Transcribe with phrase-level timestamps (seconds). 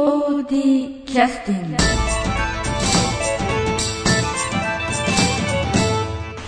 [0.00, 1.76] POD キャスティング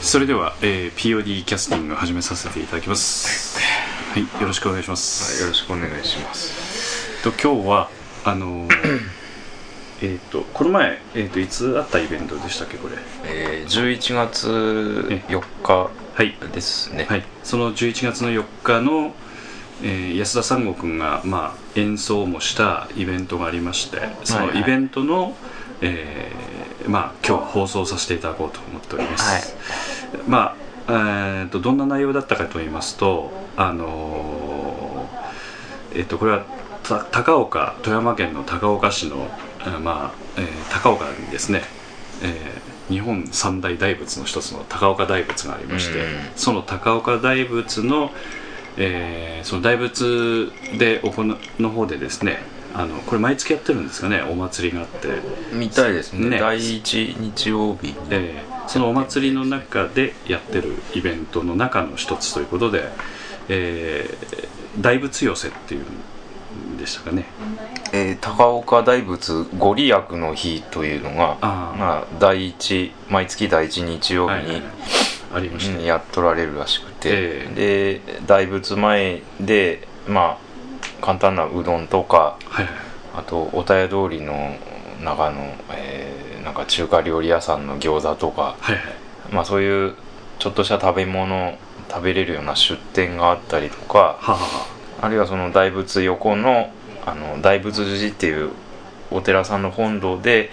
[0.03, 3.59] それでは、えー POD キャスティング始めさせていただきます。
[4.13, 7.23] はいよろしくお願いします、よろしくお願いします。
[7.23, 7.89] と今日は
[8.27, 9.01] あのー
[10.03, 12.97] えっとこの前、えー、といつあったイベントでしたっけこれ？
[13.25, 14.49] えー、11月
[15.31, 16.37] 4日はい。
[16.53, 17.07] ですね。
[17.09, 19.15] はい、その11月の4日の、
[19.83, 25.37] えー安田三悟君が、まあ、演奏もしたイベントがありましてそのイベントの、
[25.81, 29.57] えーまあ、今日放送させていただこうと思っております、
[30.27, 30.57] ま
[30.89, 36.45] あえー、とどんな内容だったかと言いますとあのーえっとこれは
[36.83, 39.29] た高岡富山県の高岡市の、
[39.61, 41.63] えーまあえー高岡にですね、
[42.23, 46.07] えー日本三大大仏の一つの高岡大仏がありまして、うん。
[46.37, 48.11] その高岡大仏の、
[48.79, 52.43] えーその大仏で行うの方でですね
[52.75, 55.09] あのこれ毎月やってるんですかねお祭りがあって、
[55.53, 56.29] みたいですね。
[56.29, 56.39] ね。
[56.39, 57.95] 第一日曜日に。
[58.11, 62.85] えーそのお祭りの中でやってるイベントの中の一つということで、
[63.49, 64.49] えー
[64.83, 65.85] 大仏寄せっていう
[66.75, 67.25] んでしたかね。
[67.95, 74.63] えー高岡大仏ご利益の日というのが、まあ、第一、毎月第一日曜日に、
[75.39, 80.39] ありました、うんやっとられるらしくて、えで、大仏前で、ま
[81.03, 82.75] あ、簡単なうどんとか、はいはい。
[83.17, 84.57] あと、おたや通りの
[85.03, 88.85] 中の、えーなんか中華料理屋さんの餃子とか、はいはい。
[89.31, 89.95] まあそういう
[90.39, 91.59] ちょっとした食べ物
[91.91, 94.19] 食べれるような出店があったりとか
[95.01, 96.73] あるいはその大仏横の
[97.07, 98.51] あの大仏寺っていう
[99.11, 100.51] お寺さんの本堂で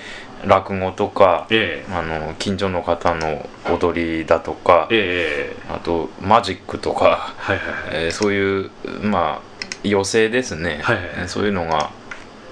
[0.47, 1.85] 落語とかあ、え。
[1.91, 8.05] あの近所の方の踊りだとかえええあとマジックとか、はいはいはい。
[8.05, 8.69] えーそういう
[9.03, 11.29] まあ寄席ですね、はいはいはい。
[11.29, 11.89] そういうのが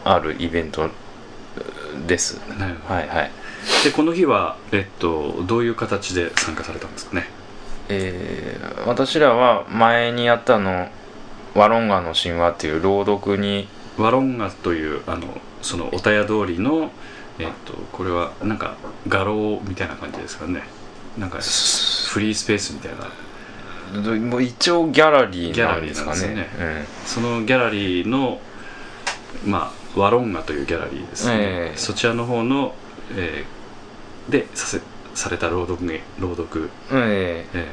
[0.04, 0.90] あるイベント
[2.08, 2.40] です。
[2.88, 3.32] はいはい。
[3.84, 7.28] でこの日は、えっと、どういう形で参加されたんですかね？
[7.90, 10.90] えー私らは前にやったの
[11.56, 13.68] 「ワロンガの神話」っていう朗読に
[13.98, 16.92] ワロンガというあのそのおたや通りの、
[17.40, 18.76] えっと、これはなんか
[19.08, 20.64] 画廊みたいな感じですかね。
[21.18, 23.10] なんかフリースペースみたいな。
[24.30, 26.20] もう一応ギャラリーなんですかね。
[26.20, 28.40] ギャラリーなんそのギャラリーの
[29.46, 31.78] まあワロンガというギャラリーですね、ええ。
[31.78, 32.74] そちらの方の、
[33.16, 33.64] えー
[34.32, 34.82] でさせ
[35.16, 37.68] された朗読に朗読、うんええ。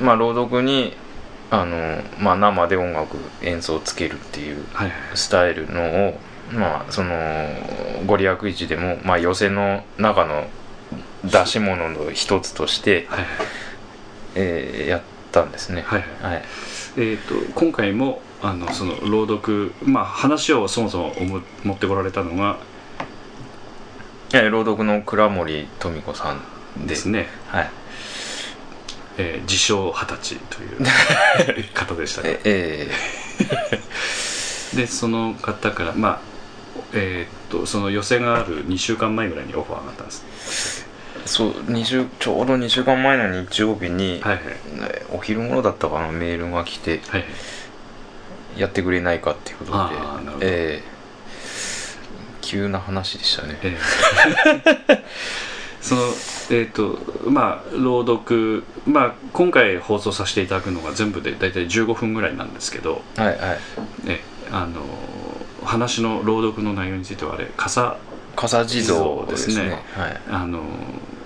[0.00, 0.94] ーまあ朗読に
[1.50, 4.98] あの、まあ、生で音楽演奏をつけるっていうーはいはい。
[5.14, 6.18] スタイルのを
[6.52, 7.12] まあその
[8.06, 10.46] ご利益市でも、まあ、寄席の中の
[11.24, 13.28] 出し物の一つとして、はいはい。
[14.34, 15.82] えーやったんですね。
[15.82, 16.32] はいはい。
[16.34, 16.42] はい。
[16.96, 22.58] えー、と今回もあのその朗読まあ話をそもそもおも持ってこられたのが
[24.34, 26.40] えー朗読の倉森富子さん
[26.82, 26.88] で。
[26.88, 27.70] ですね、はい。
[29.18, 32.40] えー自称二十歳という 方でしたね。
[32.44, 32.90] え
[34.74, 36.31] え でその方からまあ
[36.94, 40.86] えーっとその寄せがある2週間前ぐらいにオファーがあったんです。
[41.26, 44.44] そう2週ちょうど2週間前の日曜日に、はいはい。
[44.44, 47.26] ねお昼頃だったかなメールが来てはいは
[48.56, 48.60] い。
[48.60, 49.72] やってくれないかっていうこと
[50.40, 50.92] でええ。
[52.40, 53.58] 急な話でしたね。
[53.62, 53.78] え
[54.88, 55.04] え。
[55.80, 56.02] その
[56.50, 56.98] えーっと
[57.30, 63.38] まあ朗読まあ今回放送させていただくのが全部で大体15分ぐらいなんですけどはいはい。
[64.06, 64.20] え
[64.50, 64.82] あの
[65.64, 67.96] 話の朗読の内容についてはあれ笠
[68.36, 69.68] 笠地蔵ですね。
[69.68, 69.82] ね。
[69.94, 70.20] はい。
[70.30, 70.62] あの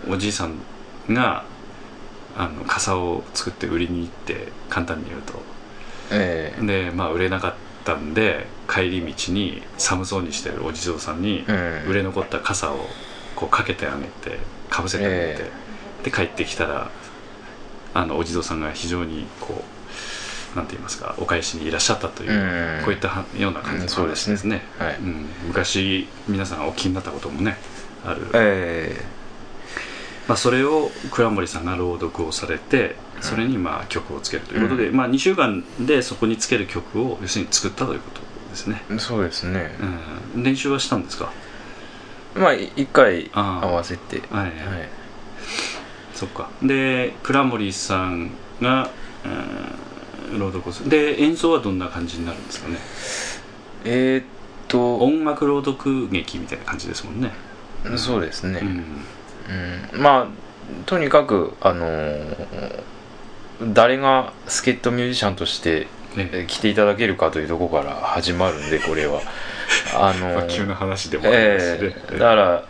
[0.09, 0.55] おじいさん
[1.09, 1.45] が
[2.37, 5.35] あの傘を作って売りに行って簡単に言うと。
[6.11, 6.67] ええ。
[6.67, 7.55] でまあ売れなかっ
[7.85, 11.57] たんで帰り道に寒そうにしてるお地蔵さんにうん
[11.89, 12.79] 売れ残った傘を
[13.35, 14.39] こうかけてあげて
[14.69, 15.51] かぶせてあげて、え。
[16.05, 16.91] で帰ってきたら
[17.95, 19.76] あのお地蔵さんが非常にこう
[20.57, 22.85] なんて言いますかお返しにいらっしゃったという、うん。
[22.85, 24.37] こういったはような感じのそうですね。
[24.37, 24.97] 話ですね、はい。
[24.97, 27.57] うん、昔皆さんがお聞きになったこともね
[28.05, 29.05] ある、え
[30.27, 38.21] まあ、それを倉森さんが朗読をされてそれにまあ曲をつけるということで、まあ、2週間でそこにつける曲を要するに作ったということ
[38.51, 39.71] ですね、えそうですね。
[40.35, 41.31] うん、練習はしたんですか？
[42.35, 44.23] まあい一回あー合わせて。
[44.31, 44.53] はい、はい。
[46.15, 46.49] そっか。
[46.63, 48.31] で倉森さん
[48.63, 48.91] が、
[49.25, 49.86] うん
[50.39, 50.91] 朗読をする。
[50.91, 52.77] で演奏はどんな感じになるんですかね？
[53.85, 54.25] えーっ
[54.69, 54.99] と。
[54.99, 57.31] 音楽朗読劇みたいな感じですもんね、
[57.97, 58.61] そうですね。
[58.63, 58.69] うん。
[59.95, 60.03] うん。
[60.03, 60.27] まあ
[60.87, 62.83] とにかくあのー
[63.73, 65.87] 誰が助っ人ミュージシャンとして
[66.47, 69.23] 来ていただけるかというところから始まるんでこれは。
[69.99, 71.95] あのまあ急な話でもありますしね。
[71.95, 72.65] ええだから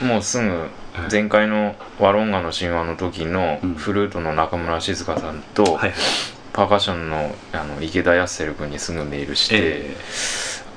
[0.00, 0.66] もうすぐ
[1.10, 3.74] 前回のワロンガの神話の時のうん。
[3.74, 5.92] フルートの中村静香さんと、はい
[6.54, 9.60] パーカッションのあの池田康輝君にすぐメールして、え
[9.90, 9.96] え。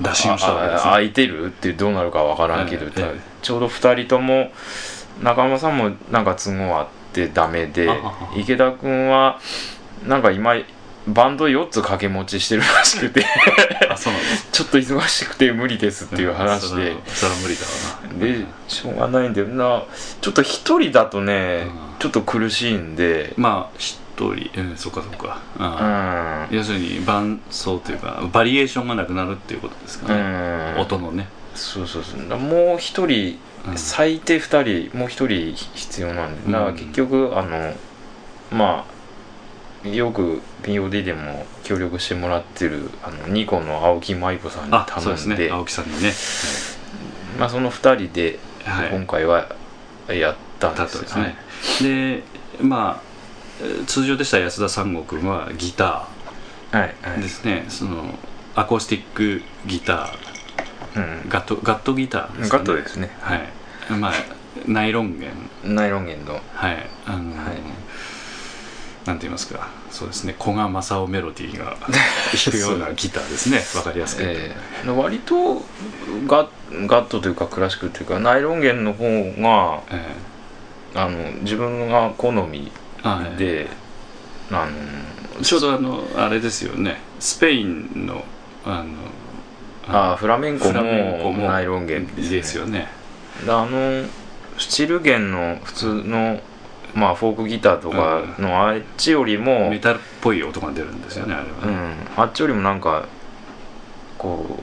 [0.01, 2.91] 打診をしたわけですねあ空いてるってどうなるかわからんけど、ええ。
[2.97, 4.51] ええちょうど2人とも
[5.21, 7.89] 中村さんもなんか都合あってダメで
[8.35, 9.39] 池田君は
[10.05, 10.55] なんか今
[11.07, 13.23] バンド4つ掛け持ちしてるらしくて
[14.51, 18.43] ちょっと忙しくて無理ですっていう話で、それはそれは無理だわな。
[18.43, 19.83] でしょうがないんだよな。
[20.19, 21.71] ちょっと一人だとね、うん。
[21.99, 23.33] ちょっと苦しいんで。
[23.37, 23.79] まあ
[24.17, 25.39] 一人うんそっかそっか。
[25.57, 26.47] うあ。
[26.51, 26.55] ん。
[26.55, 30.79] 要するに伴奏というかバリエーションがなくなるっていうことですかうね、ん。
[30.79, 31.27] 音のね。
[31.53, 32.37] そうそうそう。
[32.39, 33.77] もう一人、うん。
[33.77, 37.73] 最低2人もう一人必要なんでだからうん結局あの
[38.51, 38.85] ま
[39.85, 45.51] あよく POD でも協力してもらってるあのニコの青木舞子さんにあそうです頼んでね。
[45.51, 46.11] 青木さんにね。
[47.39, 48.89] まあ、その2人ではい。
[48.89, 49.47] 今回は
[50.09, 52.23] やったんだですよとですね、
[52.59, 53.06] でまあえー
[53.87, 56.07] 通常でしたら安田三郷君はギタ
[56.71, 57.65] はいはい、ーですね。
[57.69, 58.13] その
[58.55, 60.09] アコースティックギタ
[60.95, 61.03] うん。
[61.03, 63.09] ーガットガットギターですか、ね、ガットですね。
[63.21, 63.41] はい。
[63.99, 64.13] まあ
[64.65, 65.31] ナイロン弦。
[65.63, 66.33] ナイロン弦の。
[66.53, 66.87] はい。
[67.05, 67.57] あのーはい。
[69.05, 69.69] なんて言いますか。
[69.89, 70.35] そうですね。
[70.37, 73.61] 古賀正夫メロディーが 弾くようなギターですね。
[73.75, 74.53] わかりやすくえ
[74.85, 74.89] え。
[74.89, 75.63] 割と
[76.27, 76.47] ガ
[76.87, 79.05] ガットというかクラシックというかナイロン弦の方
[79.37, 80.15] がえ。
[80.95, 82.71] あの自分が好み
[83.37, 83.67] で、
[84.51, 84.67] あ
[85.37, 86.97] のちょうどあのあれですよね。
[87.19, 88.23] スペインの
[88.65, 88.91] あの
[89.87, 92.87] あフラメンコももナイロン弦です,、よね。
[93.45, 94.07] であの
[94.57, 96.39] スチル弦の普通の、
[96.95, 103.07] まあ、フォークギターとかのあっちよりも、メタルっぽい音が出るんですよねあれはね、うん、あっちよりもなんか
[104.17, 104.59] こ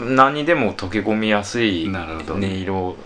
[0.00, 2.96] う何にでも溶け込みやすい音色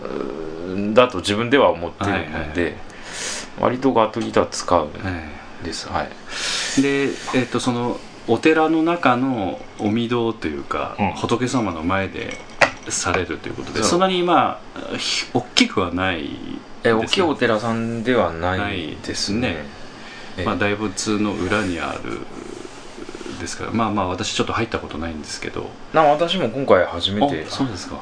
[0.65, 2.77] うんだと自分では思ってるので、
[3.59, 5.29] 割とガットギター使うえ
[5.63, 5.87] です。
[5.89, 6.09] はい。
[6.79, 11.11] えでえっとそのお寺の中のお御堂というか、うん。
[11.13, 12.37] 仏様の前で
[12.89, 14.59] されるということでそんなにま
[14.93, 16.29] あひ大きくはない
[16.83, 19.65] え大きいお寺さんではないですね。
[20.45, 22.19] まあ、大仏の裏にある
[23.39, 25.69] ですからまあまあ私ちょっと入ったことないんですけど。
[25.93, 27.45] な私も今回初めて。
[27.47, 28.01] あそうですか、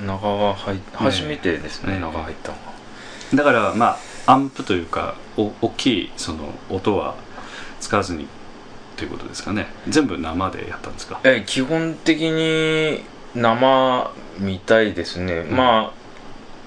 [0.00, 0.06] うん。
[0.06, 2.72] 中が入っ初めてですねええ中入ったのが。
[3.34, 7.14] だからまあアンプというかお大きいその音は
[7.80, 8.26] 使わずに
[8.96, 9.66] ということですかね。
[9.88, 11.20] 全部生でやったんですか？
[11.24, 13.02] え基本的に
[13.34, 15.56] 生みたいですね、ん。
[15.56, 15.92] ま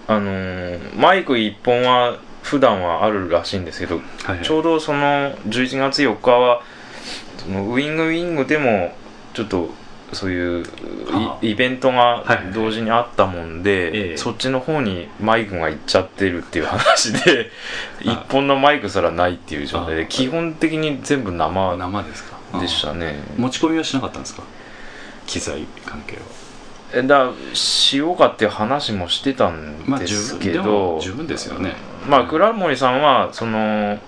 [0.08, 4.02] ああのーマイク1本は普段はあるらしいんですけど、は
[4.34, 4.46] いはい。
[4.46, 6.62] ちょうどその11月4日は
[7.38, 8.94] そのウィングウィングでも
[9.34, 9.70] ちょっと
[10.16, 10.66] そういう
[11.12, 11.38] あ。
[11.44, 14.18] イイベントがはいはい同時にあったもんで、ええ。
[14.18, 17.52] そっちの方にマイクが行っちゃってるっていう話で
[18.08, 18.12] あ。
[18.12, 19.98] 一本のマイクすらないっていう状態あ。
[19.98, 22.60] で基本的に全部生生ですか？
[22.60, 23.22] でしたね。
[23.38, 24.44] 持ち込みはしなかったんですか？
[25.28, 26.22] 機材関係は
[26.94, 31.74] えだしようかっていう話もしてたんまあです十分でけど、も十分ですよね。
[32.08, 34.00] まあ倉森さんはその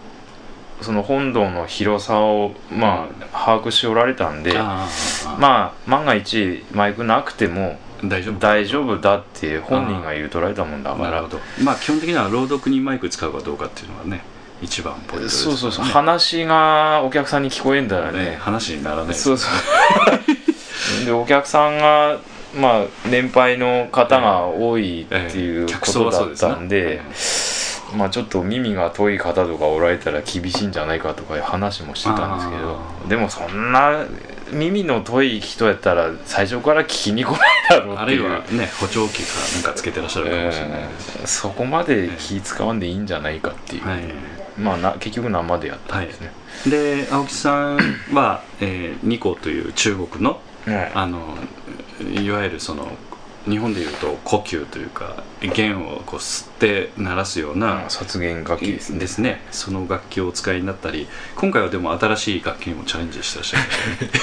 [0.81, 4.87] その本堂の広さをまあ把握しておられたんでま
[5.39, 8.39] あ万が一マイクなくても大丈夫。
[8.39, 11.09] 大丈夫だって本人が言うとられたもんだから。
[11.09, 11.39] なるほど。
[11.63, 14.21] まあ基本的には朗読にマイク使うかどうかっていうのはね
[14.61, 15.85] 一番ポイントですねそうそうそう。
[15.85, 18.31] 話がお客さんに聞こえんだよね。
[18.31, 19.15] ね話にならない。
[19.15, 19.47] そうそ
[21.01, 21.05] う。
[21.05, 22.19] でお客さんが
[22.55, 27.13] まあ年配の方が多いっていうええことだったんで,、客
[27.95, 34.05] まあちょっと耳が遠い方とかおられたら厳しいんじゃないかとかいう話もしてたんですけどあでもそんな
[34.51, 37.39] 耳の遠い人やったら最初から聞きに来ない
[37.69, 38.23] だろうあっていう。
[38.23, 40.81] るいはね補聴器かなんかつけてらっしゃるかもしれない。
[40.81, 43.99] です、えーそこまで気使わんでいいんじゃないかっていう、はい。
[44.57, 46.31] まあな結局生でやったんですね、
[46.67, 47.77] で青木さん
[48.13, 50.91] は、えーニコという中国のはい。
[50.93, 51.37] あの
[51.99, 52.87] いわゆるその
[53.49, 58.99] 日本でいうと呼吸というか弦をこう吸って鳴らすような、殺弦楽器ですね。
[58.99, 59.41] ですね。
[59.51, 63.55] その楽器をお使いになったり今回はでも新しい楽器にもチャレンジしてらっし。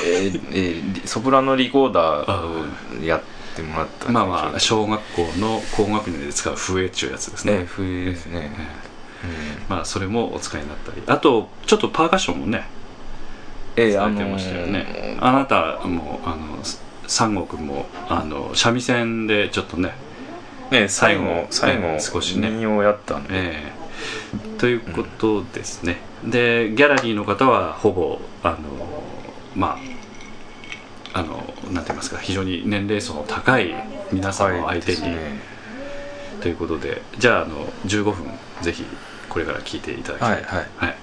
[0.06, 3.22] えーえーリソプラノリコーダーをやっ
[3.56, 8.50] てもらったまあまあ小学校の高学年で使う笛っていうやつですね、ね冬ですね、
[9.68, 11.02] まあそれもお使いになったり。
[11.06, 12.66] あとちょっとパーカッションもね
[13.76, 16.58] えされてましたよね、あなたもあの
[17.06, 19.92] 三国もあの三味線でちょっとね
[20.70, 22.50] ね最後最後少しね。
[22.50, 24.58] 民謡やったんで、ええ。
[24.58, 28.58] ということですね、でギャラリーの方はほぼあの
[29.54, 29.78] ま
[31.14, 31.36] ああの
[31.70, 33.74] なんて言いますか非常に年齢層の高い
[34.12, 35.18] 皆さんを相手に、ね、
[36.40, 38.26] ということでじゃああの15分
[38.62, 38.84] ぜひ
[39.28, 40.68] これから聞いていただきたい、はいはい。
[40.76, 40.96] はい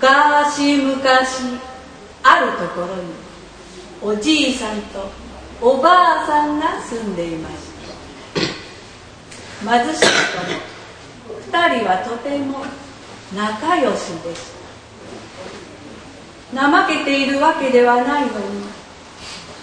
[0.00, 0.94] 昔々
[2.22, 3.02] あるところに
[4.00, 5.10] おじいさんと
[5.60, 7.56] おばあさんが住んでいまし
[9.64, 9.72] た。
[9.76, 10.60] 貧しい子の
[11.46, 12.64] 二人はとても
[13.34, 14.52] 仲良しでし
[16.54, 16.60] た。
[16.68, 18.34] 怠けているわけではないのに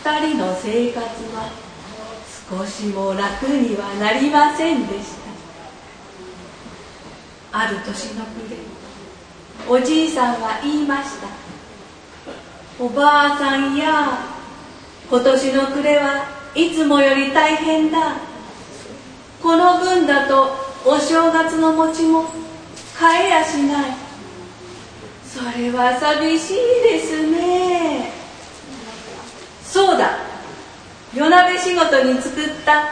[0.04, 1.00] 二人の生活
[1.34, 1.50] は
[2.50, 5.16] 少しも楽にはなりませんでし
[7.52, 7.58] た。
[7.58, 8.58] ある年の暮れ
[9.68, 11.28] おじいさんは言いました。
[12.80, 14.20] おばあさんや
[15.10, 18.18] 今年の暮れはいつもより大変だ。
[19.42, 20.56] この分だと
[20.86, 22.26] お正月の餅も
[22.96, 23.92] 買えやしない。
[25.26, 28.12] それは寂しいですね。
[29.64, 30.20] そうだ。
[31.14, 32.84] 夜鍋仕事に作った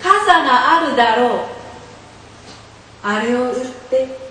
[0.00, 1.38] 傘があるだろう。
[3.02, 3.54] あれを売っ
[3.90, 4.29] て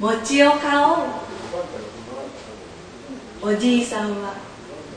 [0.00, 0.98] 餅を買おう。
[3.42, 4.34] おじいさんは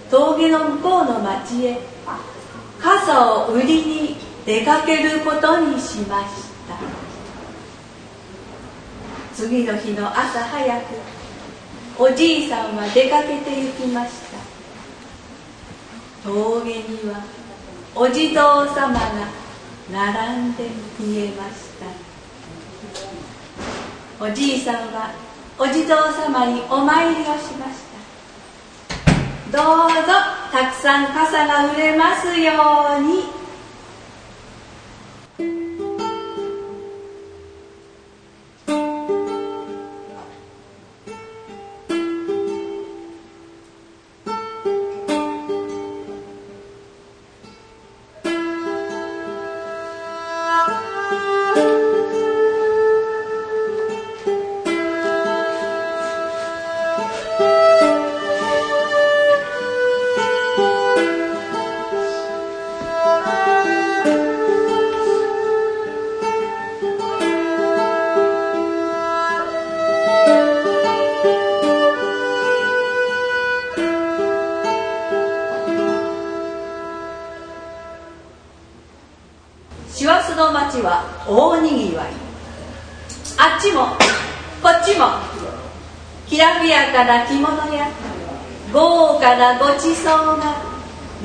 [0.09, 1.81] 峠の向こうの町へ
[2.79, 6.27] 傘を売りに出かけることにしまし
[6.67, 6.77] た。
[9.35, 10.85] 次の日の朝早く
[11.99, 14.37] おじいさんは出かけて行きました。
[16.23, 17.23] 峠には
[17.95, 19.27] お地蔵様が
[19.91, 22.06] 並んで見えました。
[24.19, 25.11] おじいさんは
[25.59, 29.11] お地蔵様にお参りをしました。
[29.51, 30.11] どうぞ
[30.51, 32.53] たくさん傘が売れますよ
[32.97, 33.36] うに。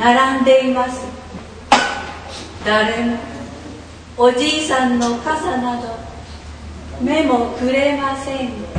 [0.03, 1.01] 並んでいます。
[2.65, 3.19] 誰も
[4.17, 5.97] おじいさんの傘など
[7.01, 8.72] 目もくれません。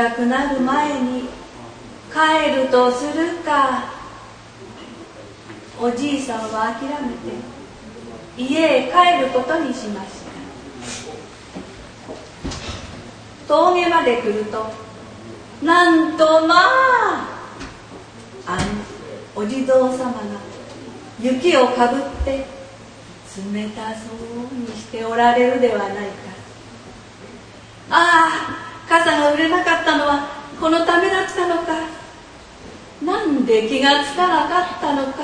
[0.00, 1.28] 暗くなる前に
[2.10, 3.84] 帰るとするか
[5.78, 7.34] おじいさんは諦めて
[8.38, 10.30] 家へ帰ることにしました。
[13.46, 14.72] 峠まで来ると
[15.62, 17.28] なんとまあ
[18.46, 18.62] あの
[19.34, 20.22] お地蔵様が
[21.20, 22.46] 雪をかぶって
[23.52, 26.00] 冷たそうにしておられるではないか。
[27.90, 30.26] ああ傘が売れなかったのは
[30.60, 31.88] このためだったのか。
[33.04, 35.18] なんで気がつかなかったのか。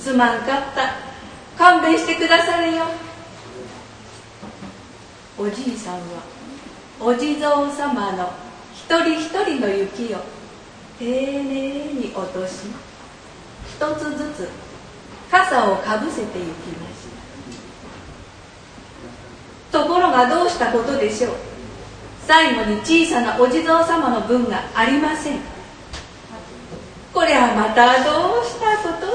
[0.00, 0.94] すまんかった。
[1.58, 2.86] 勘弁してくだされよ。
[5.36, 6.00] おじいさんは
[7.00, 8.32] お地蔵様の
[8.72, 10.18] 一人一人の雪を
[10.98, 12.68] 丁寧に落とし
[13.68, 14.48] 一つずつ
[15.30, 16.46] 傘をかぶせていき
[16.78, 17.08] まし
[19.72, 21.53] たところがどうしたことでしょう。
[22.26, 25.40] 最後に小さなお地蔵様の分がありません。
[27.12, 29.12] これはまたどうしたことだ？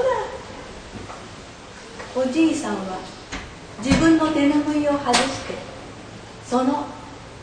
[2.15, 2.99] おじいさんは
[3.83, 5.53] 自分の手ぬぐいを外して
[6.45, 6.85] その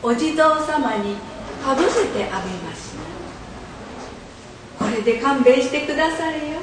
[0.01, 1.15] お地蔵様に
[1.63, 2.91] かぶせてあげまし
[4.79, 4.85] た。
[4.85, 6.59] これで勘弁してくだされよ。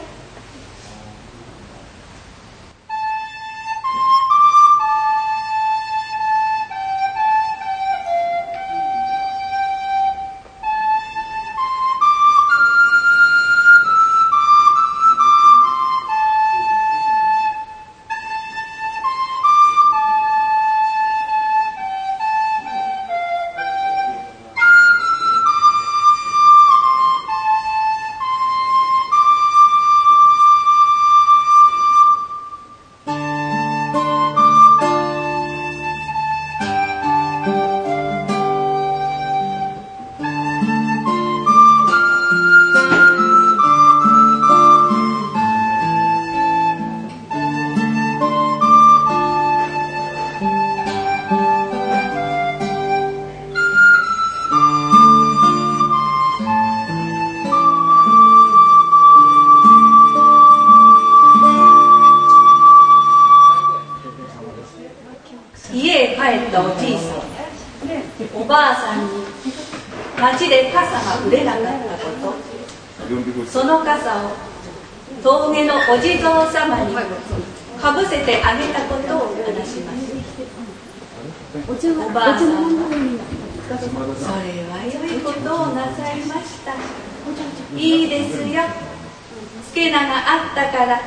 [90.35, 91.01] あったから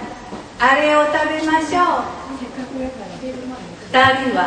[0.59, 2.05] あれを食べましょう。
[3.91, 4.39] 二人は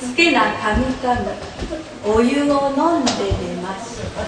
[0.00, 4.24] つけ菜かみかみお湯を飲んで寝ました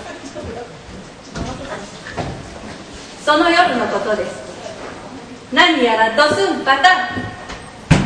[3.24, 4.48] その夜のことです。
[5.52, 7.08] 何やらドスンパタン。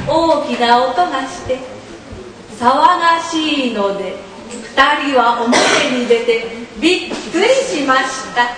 [0.09, 1.59] 大きな音がして
[2.59, 4.17] 騒がしいので
[4.51, 5.57] 2人は表
[5.97, 6.45] に出て
[6.81, 8.49] びっくりしました。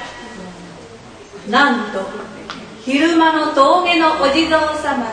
[1.51, 2.01] なんと
[2.85, 5.13] 昼間の峠のお地蔵様が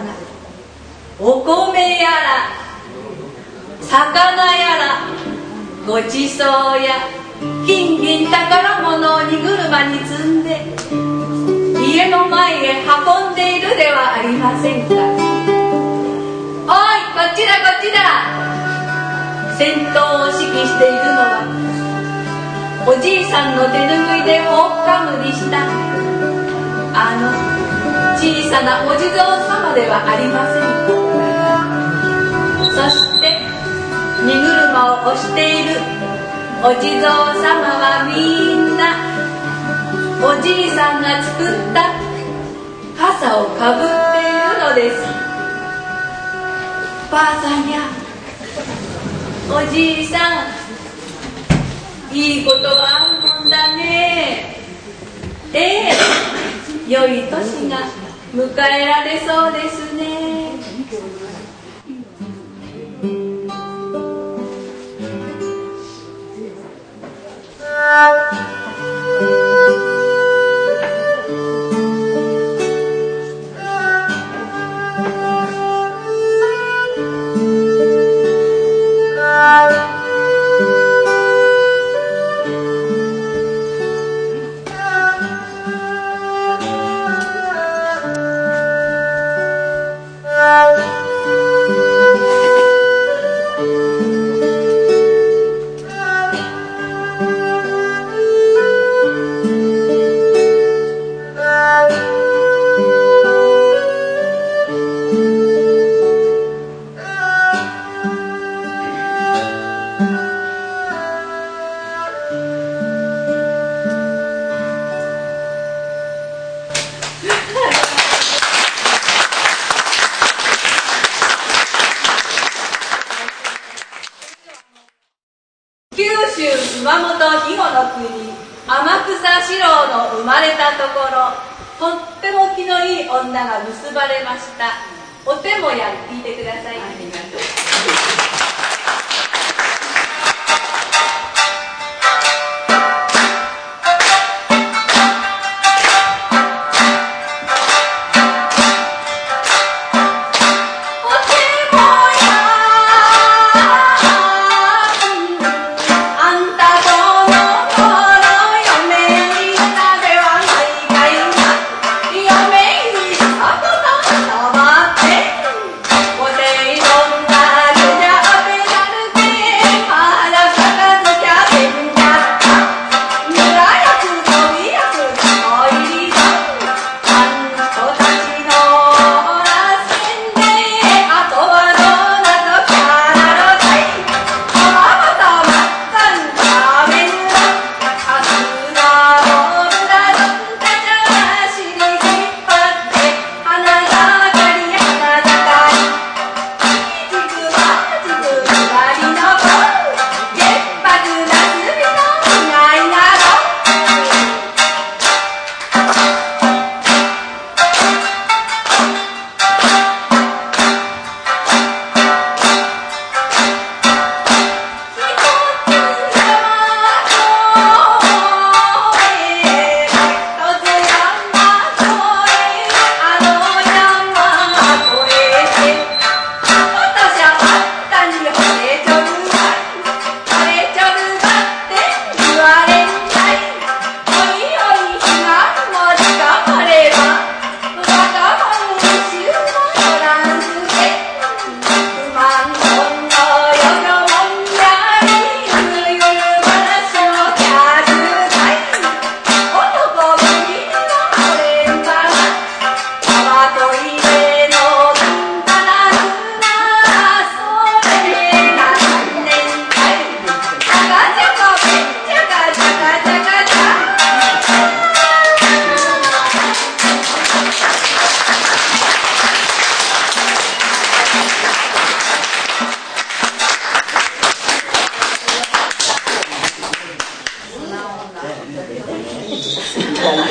[1.17, 2.49] お米やら
[3.81, 3.95] 魚
[4.57, 5.07] やら
[5.87, 6.47] ごちそう
[6.83, 6.95] や
[7.65, 10.65] 金銀宝物を荷車に積んで
[11.81, 14.93] 家の前へ運んでいるではありませんか。
[14.93, 14.97] おい
[17.15, 17.97] こっちだこっちだ。
[19.57, 21.43] 先頭を指揮しているのは
[22.85, 25.55] おじいさんの手ぬぐいでほっかむりした。
[26.93, 27.60] あの
[28.21, 29.17] 小さなお地蔵
[29.49, 30.61] 様ではありません
[32.69, 33.41] そして
[34.23, 35.81] 荷車を押している
[36.63, 38.13] お地蔵様はみ
[38.53, 38.93] んな
[40.21, 41.97] おじいさんが作った
[42.95, 45.01] 傘をかぶっているのです。
[47.11, 47.89] ばあさんや
[49.49, 50.45] おじいさ
[52.13, 54.55] んいいことはあるもんだね。
[55.53, 55.93] ええ
[56.87, 58.00] 良い年が。
[58.33, 60.51] 迎えられそうですね。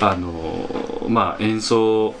[0.00, 0.68] あの、
[1.08, 2.14] まあ、演奏、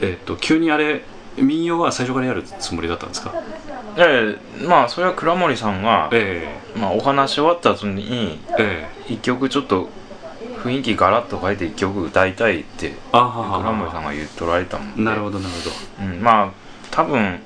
[0.00, 1.02] えーと、急にあれ
[1.36, 3.32] 民謡は最初からやるつもりだったんですか？
[3.98, 9.88] ええまあそれは倉森さんが、えー、まあ、お話終わった後に、えー、一曲ちょっと
[10.62, 15.02] 雰囲気ガラッと変えて一曲歌いたいって倉森さんが言っとられたもんで。
[15.02, 16.50] なるほどなるほど、うん、まあ
[16.90, 17.40] 多分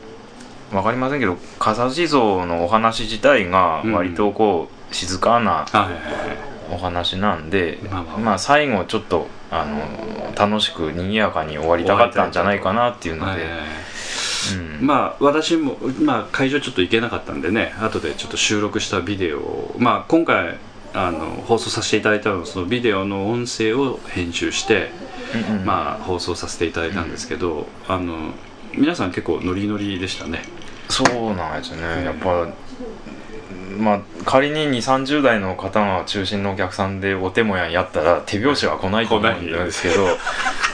[0.70, 5.66] 分かりませんけど笠地蔵のお話自体が割とこう、静かな、
[6.70, 13.46] お話なんで、まあ、まあ、最後ちょっとあの楽しく賑やかに終わりたかったんじゃないかなっていうので。
[14.80, 20.56] うん、まあ私も、まあ、会場ちょっと行けなかったんでね後でちょっと収録したビデオを、まあ、今回
[20.94, 24.90] あの放送させていただいたのそのビデオの音声を編集して、
[25.50, 28.32] うんうん、まあ、放送させていただいたんですけど、うん、あの
[28.74, 30.42] 皆さん結構ノリノリでしたね
[30.90, 32.04] そうなんですね。
[32.04, 32.46] やっぱ
[33.78, 40.18] まあ、仮に2 3 0代の方が中心のお客さんでお手もやんやったら手拍子は来ないと思うんですけど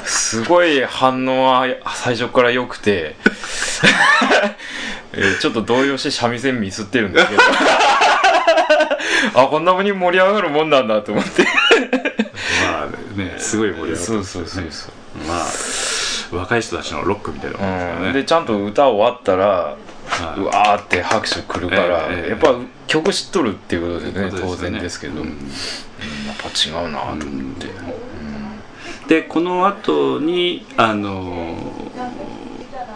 [0.05, 3.15] すごい反応は最初から良くて
[5.13, 7.43] えー、ちょっと動揺して三味線ミスってるんですけど
[9.41, 11.43] あこんなに盛り上がるもんなんだと思って。
[11.43, 11.49] ま
[12.83, 15.27] あねすごい盛り上がる、ね、そうそうそうそう。
[15.27, 15.47] まあ
[16.33, 19.77] 若い人たちのロックみたいなもんですからね、うん、でちゃんと歌終わったら
[20.37, 22.55] うわーって拍手くるから、えー、やっぱ
[22.87, 25.37] 曲知っとるっていうことでね、ね、当然ですけど、うん、やっ
[26.39, 27.67] ぱ違うなと思って、
[29.03, 31.57] うん、でこの後にあの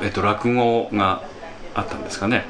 [0.03, 1.23] えっと落語が
[1.75, 2.45] あったんですかね。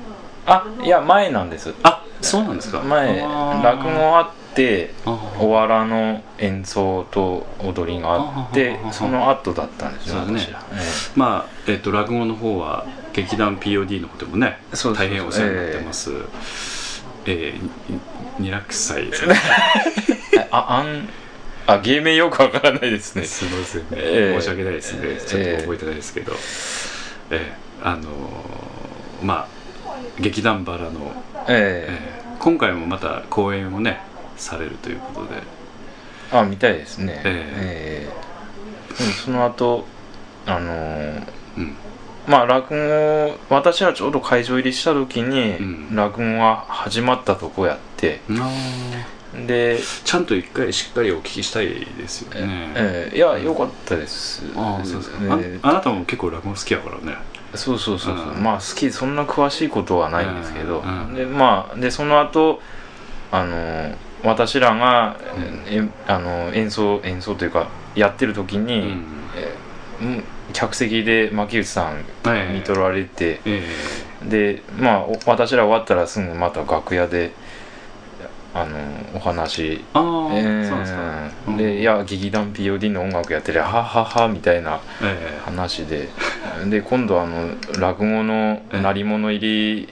[0.46, 1.74] あいや前なんです。
[1.83, 2.80] あそうなんですか。
[2.83, 4.90] 前落語あっって
[5.38, 10.40] おわらの演奏と踊りがあってその後だったんですよね。
[11.14, 14.59] まあ、えーと、落語の方は劇団 POD の方でもね
[14.94, 16.23] 大変お世話になってます、えー、
[17.27, 17.70] えー、
[18.38, 19.11] 二楽祭
[20.51, 21.09] ああん
[21.66, 23.25] あ芸名よくわからないですね。
[23.25, 26.33] すみませんね、えー、申し訳ないですね、ちょっと覚えてないですけど。
[27.31, 29.49] えー、あのー、まあ
[30.18, 31.12] 劇団バラの、
[31.46, 34.01] えー、えー、今回もまた公演をね
[34.37, 35.42] されるということで。
[36.33, 37.20] あ見たいですね。
[37.25, 39.87] ええー、その後
[40.46, 41.27] あのー、
[41.59, 41.77] うん
[42.30, 48.20] まあ落語私はちょうど会場入りした時に、うん、落語が始まったとこやって、
[49.48, 52.72] でちゃんと一回しっかりお聞きしたいですよね。
[52.76, 54.44] ええー、いやよかったです。
[54.54, 57.16] あそうですねあなたも結構落語好きやからね。
[57.56, 62.60] そうそうそうそう、うん、まあ好きそんな詳しいことはないんですけど、うんうん、でまあでその後
[63.32, 65.18] あの私らが、
[65.66, 69.04] えあの演奏演奏というかやってる時に、うん。
[69.34, 72.04] え客席で牧内さん
[72.52, 77.32] 見とられて、えー、でまあ私ら終わったらすぐまた楽屋で
[78.52, 78.78] あの
[79.14, 79.84] お話。
[79.94, 80.00] あ、
[80.32, 84.80] えー、そうですか、うん、でいや劇団 POD の音楽やってりゃはははみたいな
[85.44, 86.08] 話で、え。
[86.64, 86.82] ー、で。
[86.82, 89.88] 今度あの落語の鳴り物入り、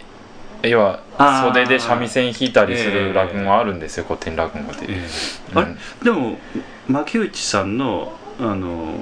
[0.68, 1.01] 要は
[1.44, 5.77] 袖で三味線弾いたりする落語あるんですよ、古典落語で、えー、あれ？
[6.03, 6.37] でも
[6.88, 8.94] 牧内さんのあの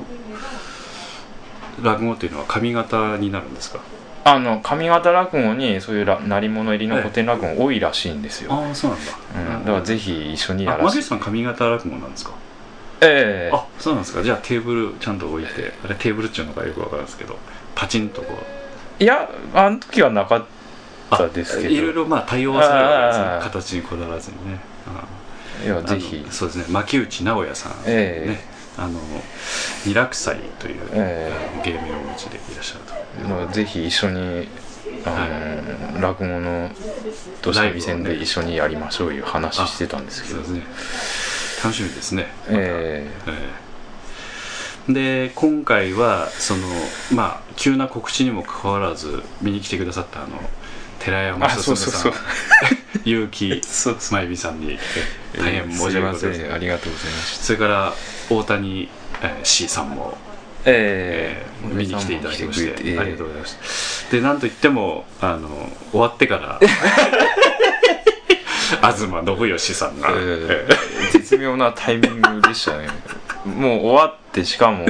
[1.82, 3.80] 落語っていうのは髪型になるんですか？
[4.24, 11.02] あの上方落語にそういう鳴り物入りの古典落語多いらしいんですよ、ああそうなんだ、うん、だからぜひ一緒にやらせて。
[11.02, 12.32] さん上方落語なんですか？
[13.02, 13.54] ええ。
[13.54, 14.22] ー、あそうなんですか。
[14.24, 17.38] じゃあテーブルちゃんと置いてあれテーブルっていうのかよくわかるんですけど
[17.74, 18.38] パチンとこ
[18.98, 19.02] う。
[19.02, 20.44] いやあの時はなかっ
[21.10, 21.74] たですけど。
[21.74, 24.60] いろいろまあ対応はされるわけですね形にこだわらずにね。
[25.64, 26.26] いやぜひ。
[26.30, 26.64] そうですね。
[26.70, 29.00] 牧内直哉さんね、えーあの
[29.84, 32.84] 二楽祭という、えー、芸名をお持ちでいらっしゃる
[33.22, 34.48] と、まあ、ぜひ一緒に
[35.04, 36.70] あの、はい、落語の
[37.40, 40.62] と三味線で一緒にやりましょういう話してたんですけど、ね、
[41.64, 43.32] 楽しみですね、えー、
[44.88, 46.66] えー、で今回はその
[47.14, 50.38] まあ急な告知にもかかわらず見に来てくださったあの
[51.06, 52.12] 寺山進さん
[53.04, 54.76] 結城真由美さんに
[55.38, 56.52] 大変申し訳ございません。
[56.52, 57.92] ありがとうございますそれから
[58.28, 58.88] 大谷、
[59.22, 60.18] えー、C さんも
[60.68, 64.16] えー、見に来ていただきまして、えー、ありがとうございました。
[64.16, 65.48] でなんといってもあの
[65.92, 66.58] 終わってから
[68.82, 72.88] 東信義さんが、えー、絶妙なタイミングでしたね。
[73.44, 74.86] もう終わってしかも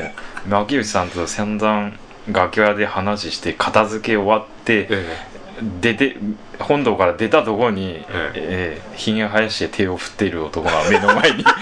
[0.49, 1.93] 牧内さんと散々
[2.33, 5.36] 楽屋で話して片付け終わって、えー、
[5.81, 6.17] 出て
[6.59, 11.45] 本堂から出たところに、えー、えー、ひげ生やして手を振っている男が目の前に。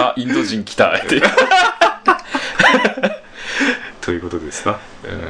[0.00, 0.96] あインド人来た。
[0.96, 1.20] って
[4.08, 4.80] ということですか、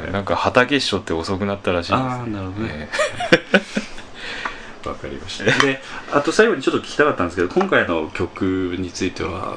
[0.07, 2.89] うん、なんか畑師匠って遅くなったらしいです、ね、ああなるほどね、
[4.87, 5.45] わかりました。
[5.65, 9.57] であと最後にちょっと聞きたかったんですけど今回の曲については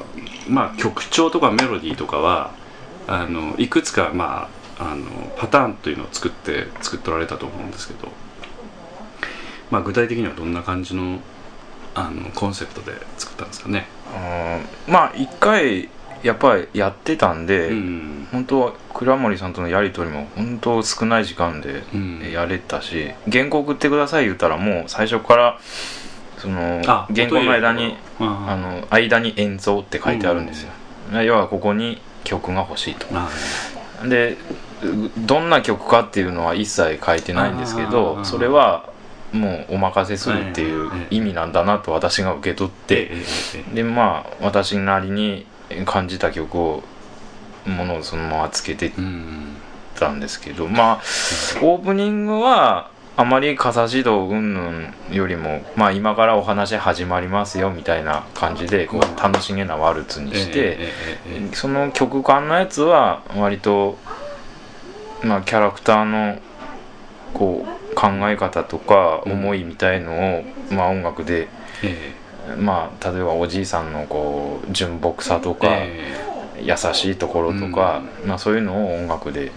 [0.50, 2.52] まあ曲調とかメロディーとかは
[3.08, 8.08] あのいくつかまああのパターンというのを作って作っておられたと思うんですけど、
[9.70, 11.20] まあ、具体的にはどんな感じの
[11.94, 13.86] あのコンセプトで作ったんですかね？
[14.88, 15.90] まあ一回
[16.24, 21.84] やっぱりやってたんで、うん、本当は倉森さんとのやり取りも本当少ない時間で
[22.32, 25.60] やれたし、うん、原稿送ってください言ったらもう最初から
[26.38, 30.72] その原稿の間にあの間に演奏って書いてあるんですよ、
[31.12, 33.08] うん、要はここに曲が欲しいと
[34.10, 34.38] で
[35.18, 38.90] どんな曲かっていうのは一切書いてないんですけどそれは
[39.32, 43.12] もうお任せするっていう意味なんだなと私が受け取って
[43.74, 45.46] でまあ私なりに
[45.86, 46.84] 感じた曲を
[47.66, 48.92] ものをそのままつけて
[50.00, 51.02] たんですけどまあ
[51.62, 60.80] オープニングはあまり傘指導云々よりも、まあ、今からお話始まりますよみたいな感じでこう楽しげなワルツにして
[61.54, 63.98] その曲間のやつは割と、
[65.24, 66.40] まあ、キャラクターの
[67.34, 70.44] こう考え方とか思いみたいのを、
[70.74, 71.50] まあ、音楽で、
[71.84, 79.52] えー、まあ、例えばおじいさんのこう純朴さとか、えー、優しいところとか、うん、まあ、そういうのを音楽で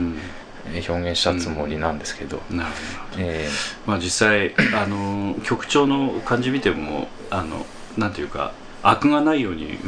[0.66, 2.70] 表現したつもりなんですけど、うん、なる
[3.10, 9.78] ほど、えー、まあ、実際あの曲調の感じ見てもあのなんていうかアクがないように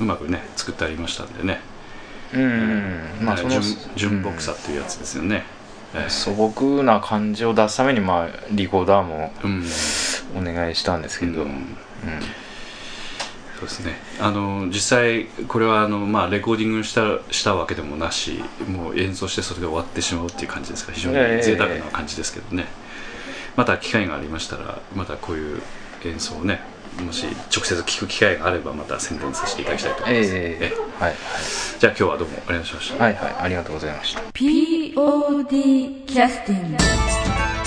[0.00, 1.60] うまくね作ってありましたんでね。
[2.32, 3.60] うん、まあ、その
[3.94, 5.44] 純朴さっていうやつですよね、
[6.08, 9.32] 素朴な感じを出すためにまあリコーダーも
[10.36, 11.76] お願いしたんですけど、うん、
[13.58, 13.96] そうですね。
[14.20, 20.92] あの実際これはあの、まあ、レコーディングしたしたわけでもなしもう演奏してそれで終わってしまうっていう感じですか。
[20.92, 22.66] ら非常に贅沢な感じですけどね、
[23.56, 25.62] また機会がありましたらまたこういう
[26.04, 26.60] 演奏をね
[27.02, 31.14] もし直接聞く機会があればまた宣伝させていただきたいと思います、えー、はい、はい、
[31.78, 33.04] じゃあ今日はどうもありがとうございました。
[33.04, 33.34] はいはい。
[33.40, 34.20] ありがとうございました。
[34.32, 37.63] POD キャスティング